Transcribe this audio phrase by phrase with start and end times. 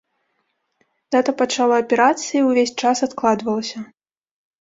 [1.15, 3.79] Дата пачала аперацыі ўвесь час адкладвалася.